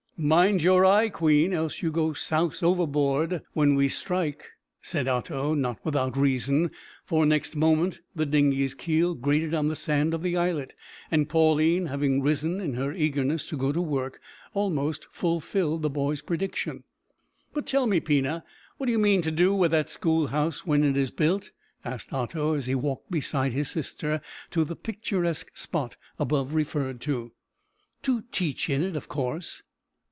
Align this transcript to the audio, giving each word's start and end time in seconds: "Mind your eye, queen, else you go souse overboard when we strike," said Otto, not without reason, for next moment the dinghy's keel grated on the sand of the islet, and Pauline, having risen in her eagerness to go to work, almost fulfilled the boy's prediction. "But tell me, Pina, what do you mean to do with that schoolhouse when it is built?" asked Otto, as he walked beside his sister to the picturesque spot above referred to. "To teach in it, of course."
"Mind 0.23 0.61
your 0.61 0.85
eye, 0.85 1.09
queen, 1.09 1.51
else 1.51 1.81
you 1.81 1.91
go 1.91 2.13
souse 2.13 2.61
overboard 2.61 3.41
when 3.53 3.73
we 3.73 3.89
strike," 3.89 4.49
said 4.79 5.07
Otto, 5.07 5.55
not 5.55 5.83
without 5.83 6.15
reason, 6.15 6.69
for 7.03 7.25
next 7.25 7.55
moment 7.55 8.01
the 8.15 8.27
dinghy's 8.27 8.75
keel 8.75 9.15
grated 9.15 9.55
on 9.55 9.67
the 9.67 9.75
sand 9.75 10.13
of 10.13 10.21
the 10.21 10.37
islet, 10.37 10.75
and 11.09 11.27
Pauline, 11.27 11.87
having 11.87 12.21
risen 12.21 12.61
in 12.61 12.73
her 12.73 12.93
eagerness 12.93 13.47
to 13.47 13.57
go 13.57 13.71
to 13.71 13.81
work, 13.81 14.21
almost 14.53 15.07
fulfilled 15.09 15.81
the 15.81 15.89
boy's 15.89 16.21
prediction. 16.21 16.83
"But 17.51 17.65
tell 17.65 17.87
me, 17.87 17.99
Pina, 17.99 18.43
what 18.77 18.85
do 18.85 18.91
you 18.91 18.99
mean 18.99 19.23
to 19.23 19.31
do 19.31 19.55
with 19.55 19.71
that 19.71 19.89
schoolhouse 19.89 20.67
when 20.67 20.83
it 20.83 20.95
is 20.95 21.09
built?" 21.09 21.49
asked 21.83 22.13
Otto, 22.13 22.53
as 22.53 22.67
he 22.67 22.75
walked 22.75 23.09
beside 23.09 23.53
his 23.53 23.71
sister 23.71 24.21
to 24.51 24.63
the 24.63 24.75
picturesque 24.75 25.57
spot 25.57 25.95
above 26.19 26.53
referred 26.53 27.01
to. 27.01 27.31
"To 28.03 28.21
teach 28.31 28.69
in 28.69 28.83
it, 28.83 28.95
of 28.95 29.07
course." 29.07 29.63